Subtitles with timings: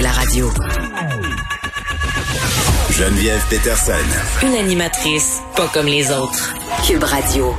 [0.00, 0.46] Écoutez la radio.
[2.90, 3.92] Geneviève Peterson.
[4.42, 6.54] Une animatrice pas comme les autres.
[6.86, 7.54] Cube Radio.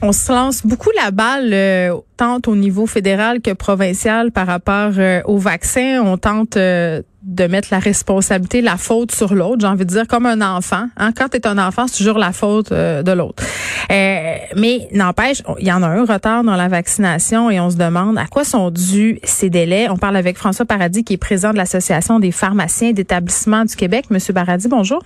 [0.00, 4.92] On se lance beaucoup la balle, euh, tant au niveau fédéral que provincial par rapport
[4.96, 6.02] euh, au vaccin.
[6.02, 9.58] On tente euh, de mettre la responsabilité, la faute sur l'autre.
[9.60, 10.86] J'ai envie de dire comme un enfant.
[10.96, 11.12] Hein?
[11.16, 13.42] Quand tu es un enfant, c'est toujours la faute de l'autre.
[13.88, 18.18] mais n'empêche, il y en a un retard dans la vaccination et on se demande
[18.18, 19.88] à quoi sont dus ces délais.
[19.88, 24.06] On parle avec François Paradis, qui est président de l'Association des pharmaciens d'établissement du Québec.
[24.10, 25.02] Monsieur Paradis, bonjour.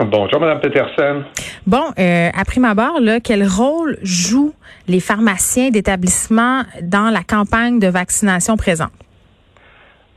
[0.00, 1.24] Bonjour, Mme Peterson.
[1.66, 4.54] Bon, euh, à prime abord, là, quel rôle jouent
[4.86, 8.92] les pharmaciens d'établissement dans la campagne de vaccination présente?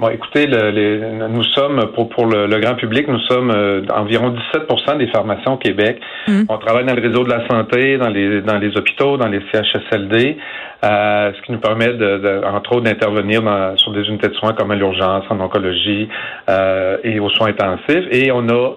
[0.01, 5.05] Bon, écoutez, nous sommes, pour, pour le, grand public, nous sommes euh, environ 17% des
[5.05, 6.01] pharmaciens au Québec.
[6.27, 6.43] Hum.
[6.49, 9.39] On travaille dans le réseau de la santé, dans les, dans les hôpitaux, dans les
[9.51, 10.37] CHSLD,
[10.83, 13.43] euh, ce qui nous permet, de, entre autres, d'intervenir
[13.75, 16.09] sur des unités de soins comme à l'urgence, en oncologie
[16.49, 18.07] euh, et aux soins intensifs.
[18.09, 18.71] Et on a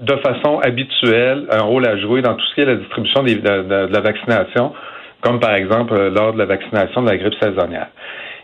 [0.00, 3.92] de façon habituelle un rôle à jouer dans tout ce qui est la distribution de,
[3.92, 4.72] la vaccination,
[5.20, 7.86] comme par exemple euh, lors de la vaccination de la grippe saisonnière.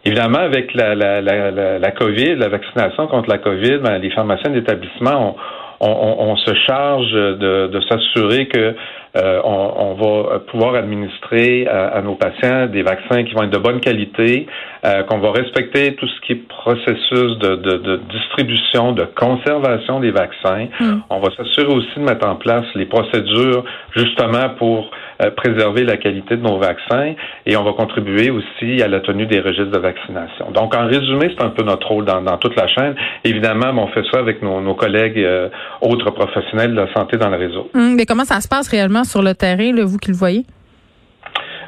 [0.07, 4.53] Évidemment, avec la, la, la, la COVID, la vaccination contre la COVID, ben, les pharmaciens
[4.53, 5.37] d'établissement,
[5.81, 8.75] on, on, se charge de, de s'assurer que
[9.17, 13.81] euh, on, va pouvoir administrer à, nos patients des vaccins qui vont être de bonne
[13.81, 14.47] qualité,
[14.85, 20.01] euh, qu'on va respecter tout ce qui est processus de, de, de distribution, de conservation
[20.01, 20.67] des vaccins.
[20.81, 20.99] Mm.
[21.11, 24.91] On va s'assurer aussi de mettre en place les procédures justement pour
[25.23, 27.15] euh, préserver la qualité de nos vaccins
[27.47, 30.51] et on va contribuer aussi à la tenue des registres de vaccination.
[30.51, 32.95] Donc, en résumé, c'est un peu notre rôle dans, dans, toute la chaîne.
[33.25, 35.49] Évidemment, on fait ça avec nos, nos collègues euh,
[35.81, 37.71] autres professionnels de la santé dans le réseau.
[37.75, 39.05] Hum, mais comment ça se passe réellement?
[39.07, 40.45] Sur le terrain, là, vous qui le voyez?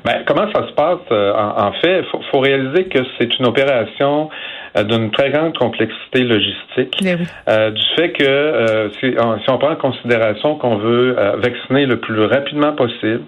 [0.05, 1.01] Ben, comment ça se passe?
[1.11, 4.31] Euh, en, fait, il faut, réaliser que c'est une opération
[4.77, 7.17] d'une très grande complexité logistique, ben
[7.73, 12.27] du fait que si, on, si, on, prend en considération qu'on veut vacciner le plus
[12.27, 13.25] rapidement possible,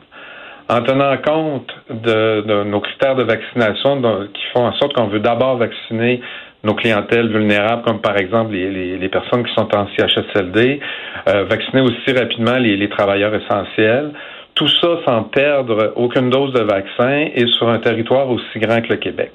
[0.71, 4.01] en tenant compte de, nos critères de vaccination
[4.33, 6.21] qui font en sorte qu'on veut d'abord vacciner
[6.63, 10.81] nos clientèles vulnérables, comme par exemple les, personnes qui sont en CHSLD,
[11.29, 14.13] euh, vacciner aussi rapidement les, travailleurs essentiels.
[14.55, 18.89] Tout ça sans perdre aucune dose de vaccin et sur un territoire aussi grand que
[18.91, 19.33] le Québec.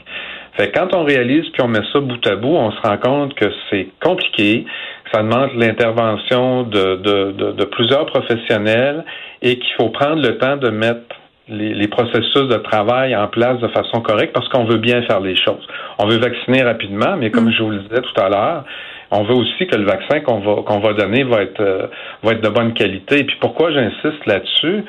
[0.53, 3.33] Fait quand on réalise puis on met ça bout à bout, on se rend compte
[3.33, 4.65] que c'est compliqué,
[5.11, 9.03] ça demande l'intervention de, de plusieurs professionnels
[9.41, 11.14] et qu'il faut prendre le temps de mettre
[11.47, 15.35] les, processus de travail en place de façon correcte parce qu'on veut bien faire les
[15.35, 15.65] choses.
[15.99, 17.51] On veut vacciner rapidement, mais comme mm.
[17.51, 18.63] je vous le disais tout à l'heure,
[19.11, 21.87] on veut aussi que le vaccin qu'on va qu'on va donner va être euh,
[22.23, 23.19] va être de bonne qualité.
[23.19, 24.83] Et puis pourquoi j'insiste là-dessus,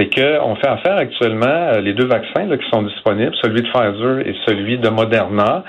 [0.00, 4.20] c'est qu'on fait affaire actuellement, euh, les deux vaccins qui sont disponibles, celui de Pfizer
[4.20, 5.62] et celui de Moderna,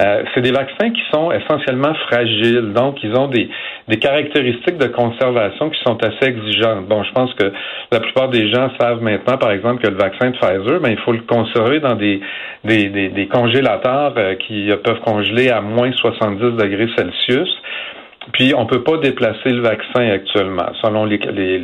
[0.00, 2.72] euh, c'est des vaccins qui sont essentiellement fragiles.
[2.74, 3.48] Donc, ils ont des,
[3.88, 6.86] des caractéristiques de conservation qui sont assez exigeantes.
[6.86, 7.50] Bon, je pense que
[7.90, 10.98] la plupart des gens savent maintenant, par exemple, que le vaccin de Pfizer, ben, il
[10.98, 12.20] faut le conserver dans des,
[12.64, 17.48] des, des, congélateurs euh, qui peuvent congeler à moins 70 degrés Celsius.
[18.32, 21.58] Puis, on peut pas déplacer le vaccin actuellement, selon les, les,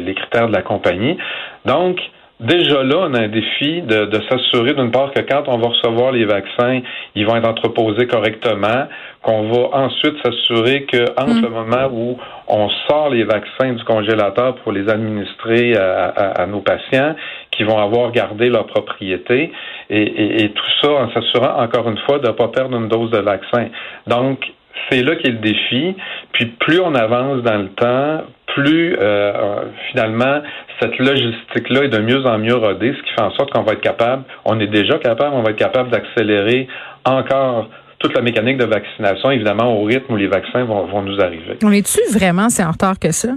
[0.00, 1.18] les critères de la compagnie.
[1.66, 2.00] Donc,
[2.38, 5.68] Déjà là, on a un défi de, de s'assurer d'une part que quand on va
[5.68, 6.82] recevoir les vaccins,
[7.14, 8.88] ils vont être entreposés correctement,
[9.22, 11.42] qu'on va ensuite s'assurer que entre mm.
[11.42, 16.60] le moment où on sort les vaccins du congélateur pour les administrer à, à, nos
[16.60, 17.14] patients,
[17.52, 19.50] qui vont avoir gardé leur propriété,
[19.88, 22.88] et, et, et tout ça en s'assurant encore une fois de ne pas perdre une
[22.88, 23.68] dose de vaccin.
[24.06, 24.52] Donc,
[24.90, 25.94] c'est là qu'est le défi.
[26.32, 28.24] Puis plus on avance dans le temps,
[28.54, 30.40] plus euh, finalement
[30.80, 33.72] cette logistique-là est de mieux en mieux rodée, ce qui fait en sorte qu'on va
[33.72, 36.68] être capable, on est déjà capable, on va être capable d'accélérer
[37.04, 37.68] encore
[37.98, 41.56] toute la mécanique de vaccination, évidemment au rythme où les vaccins vont, vont nous arriver.
[41.64, 43.30] On est-tu vraiment si en retard que ça?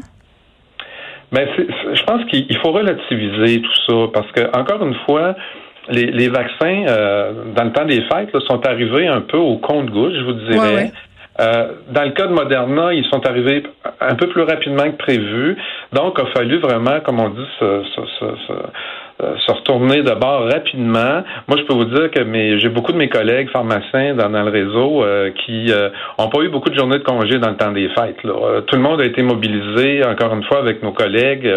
[1.31, 5.35] Ben, je pense qu'il faut relativiser tout ça parce que encore une fois,
[5.89, 9.57] les, les vaccins euh, dans le temps des fêtes là, sont arrivés un peu au
[9.57, 10.91] compte-goutte, je vous dirais.
[11.39, 13.63] Euh, dans le cas de Moderna, ils sont arrivés
[14.01, 15.57] un peu plus rapidement que prévu.
[15.93, 18.53] Donc, il a fallu vraiment, comme on dit, se, se, se,
[19.19, 21.23] se retourner de bord rapidement.
[21.47, 22.21] Moi, je peux vous dire que
[22.59, 25.03] j'ai beaucoup de mes collègues pharmaciens dans, le réseau
[25.45, 25.71] qui
[26.17, 28.23] ont pas eu beaucoup de journées de congé dans le temps des fêtes.
[28.23, 28.61] Là.
[28.65, 31.51] tout le monde a été mobilisé, encore une fois, avec nos collègues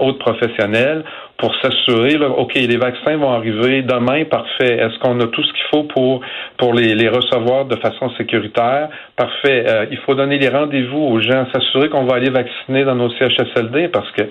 [0.00, 1.04] autres professionnels
[1.42, 4.78] pour s'assurer, OK, les vaccins vont arriver demain, parfait.
[4.78, 6.20] Est-ce qu'on a tout ce qu'il faut pour,
[6.56, 8.88] pour les, les recevoir de façon sécuritaire?
[9.16, 9.64] Parfait.
[9.68, 13.10] Euh, il faut donner les rendez-vous aux gens, s'assurer qu'on va aller vacciner dans nos
[13.10, 14.22] CHSLD parce que,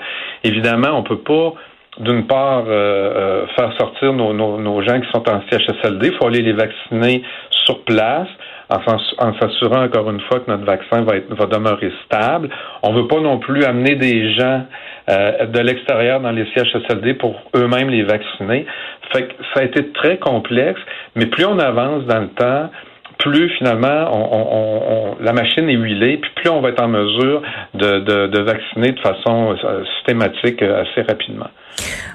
[0.46, 1.54] évidemment, on peut pas
[2.00, 6.08] d'une part, euh, euh, faire sortir nos, nos, nos, gens qui sont en CHSLD.
[6.08, 7.22] Il faut aller les vacciner
[7.66, 8.30] sur place
[8.70, 12.50] en, s'assurant encore une fois que notre vaccin va, être, va demeurer stable.
[12.84, 14.64] On ne veut pas non plus amener des gens
[15.10, 18.66] euh, de l'extérieur dans les CHSLD pour eux-mêmes les vacciner.
[19.12, 20.80] Fait que ça a été très complexe,
[21.16, 22.70] mais plus on avance dans le temps,
[23.22, 27.42] plus finalement on, la machine est huilée, puis plus on va être en mesure
[27.74, 31.48] de, de, vacciner de façon euh, systématique euh, assez rapidement.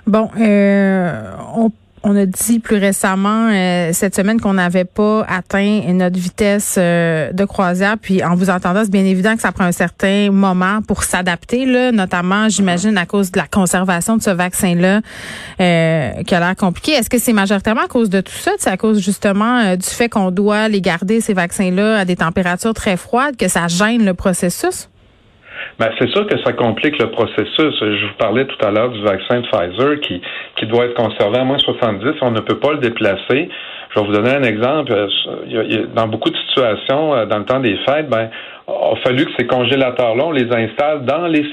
[0.07, 1.13] Bon, euh,
[1.57, 1.71] on
[2.03, 7.33] on a dit plus récemment euh, cette semaine qu'on n'avait pas atteint notre vitesse euh,
[7.33, 7.97] de croisière.
[8.01, 11.67] Puis en vous entendant, c'est bien évident que ça prend un certain moment pour s'adapter,
[11.67, 15.01] là, notamment, j'imagine, à cause de la conservation de ce vaccin-là
[15.61, 16.93] euh, qui a l'air compliqué.
[16.93, 18.53] Est-ce que c'est majoritairement à cause de tout ça?
[18.59, 22.75] C'est à cause justement du fait qu'on doit les garder, ces vaccins-là, à des températures
[22.75, 24.89] très froides, que ça gêne le processus?
[25.79, 27.75] Ben, c'est sûr que ça complique le processus.
[27.81, 30.21] Je vous parlais tout à l'heure du vaccin de Pfizer qui,
[30.57, 32.15] qui doit être conservé à moins 70.
[32.23, 33.49] On ne peut pas le déplacer.
[33.91, 34.93] Je vais vous donner un exemple.
[35.95, 38.29] Dans beaucoup de situations, euh, dans le temps des fêtes, ben,
[38.69, 41.47] il a fallu que ces congélateurs-là, on les installe dans les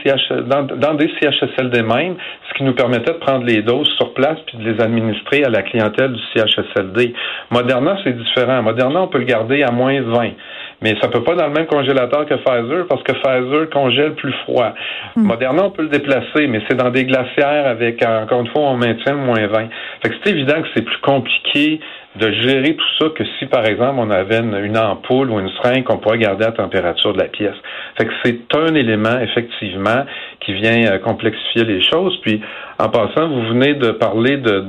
[0.47, 2.15] dans, des CHSLD même,
[2.49, 5.49] ce qui nous permettait de prendre les doses sur place puis de les administrer à
[5.49, 7.13] la clientèle du CHSLD.
[7.51, 8.63] Moderna, c'est différent.
[8.63, 10.31] Moderna, on peut le garder à moins 20
[10.81, 14.33] mais ça peut pas dans le même congélateur que Pfizer parce que Pfizer congèle plus
[14.43, 14.73] froid.
[15.15, 15.23] Hmm.
[15.23, 18.77] Moderna, on peut le déplacer, mais c'est dans des glacières avec, encore une fois, on
[18.77, 19.67] maintient le moins 20.
[20.01, 21.79] Fait que c'est évident que c'est plus compliqué
[22.15, 25.83] de gérer tout ça que si, par exemple, on avait une, ampoule ou une seringue
[25.83, 27.55] qu'on pourrait garder à la température de la pièce.
[27.97, 30.05] Fait que c'est un élément, effectivement,
[30.41, 32.15] qui vient euh, complexifier les choses.
[32.21, 32.39] Puis,
[32.77, 34.59] en passant, vous venez de parler de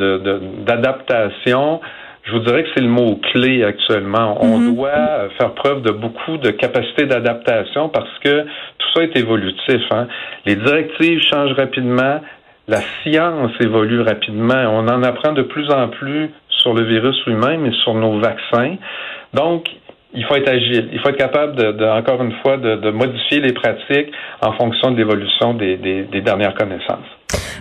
[0.64, 1.80] d'adaptation.
[2.24, 4.38] Je vous dirais que c'est le mot clé actuellement.
[4.40, 4.74] On mhm.
[4.74, 9.82] doit faire preuve de beaucoup de capacité d'adaptation parce que tout ça est évolutif.
[9.90, 10.08] Hein.
[10.46, 12.20] Les directives changent rapidement,
[12.66, 14.64] la science évolue rapidement.
[14.70, 18.76] On en apprend de plus en plus sur le virus lui-même et sur nos vaccins.
[19.34, 19.68] Donc,
[20.14, 20.88] il faut être agile.
[20.93, 24.96] Il faut être capable, de, encore une fois, de, modifier les pratiques en fonction de
[24.96, 27.06] l'évolution des dernières connaissances.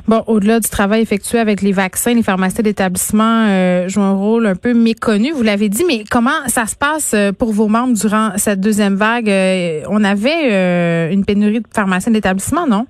[0.08, 4.48] Bon, au-delà du travail effectué avec les vaccins, les pharmacies d'établissement euh, jouent un rôle
[4.48, 5.32] un peu méconnu.
[5.32, 8.96] Vous l'avez dit, mais comment ça se passe euh, pour vos membres durant cette deuxième
[8.96, 9.30] vague?
[9.30, 12.86] Euh, On avait une pénurie de pharmaciens d'établissement, non?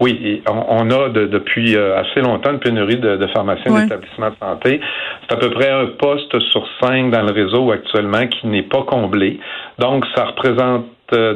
[0.00, 4.80] Oui, on, a depuis assez longtemps une pénurie de, pharmaciens d'établissement de santé.
[5.22, 8.82] C'est à peu près un poste sur cinq dans le réseau actuellement qui n'est pas
[8.82, 9.38] comblé.
[9.78, 10.86] Donc, ça représente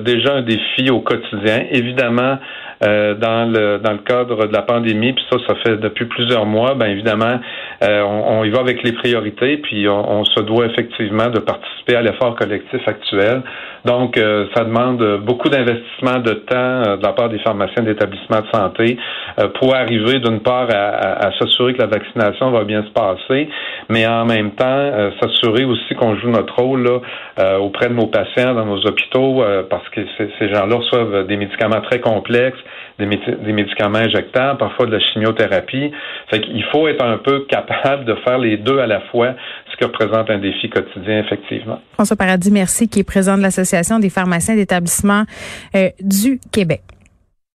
[0.05, 1.67] déjà un défi au quotidien.
[1.71, 2.39] Évidemment,
[2.85, 6.47] euh, dans le dans le cadre de la pandémie, puis ça, ça fait depuis plusieurs
[6.47, 7.41] mois, ben évidemment,
[7.83, 12.03] euh, on, y va avec les priorités, puis on, se doit effectivement de participer à
[12.03, 13.43] l'effort collectif actuel.
[13.85, 18.49] Donc, euh, ça demande beaucoup d'investissement de temps de la part des pharmaciens d'établissements de
[18.53, 18.97] santé
[19.59, 23.49] pour arriver d'une part à, à, s'assurer que la vaccination va bien se passer,
[23.89, 28.55] mais en même temps s'assurer aussi qu'on joue notre rôle là, auprès de nos patients
[28.55, 30.00] dans nos hôpitaux, parce que
[30.38, 32.59] ces gens-là reçoivent des médicaments très complexes
[32.99, 35.93] des, médicaments injectables, parfois de la chimiothérapie.
[36.31, 39.35] Fait qu'il faut être un peu capable de faire les deux à la fois,
[39.71, 41.81] ce qui représente un défi quotidien, effectivement.
[41.95, 45.25] François Paradis, merci, qui est président de l'Association des pharmaciens d'établissement
[45.75, 46.83] euh, du Québec.